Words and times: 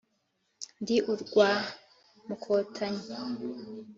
Ndi 0.81 0.95
urwa 1.11 1.49
Mukotanyi. 2.27 3.05